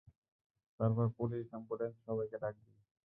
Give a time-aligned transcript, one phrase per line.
[0.79, 2.69] তারপর police, ambulance, সবাইকে ডাকবি।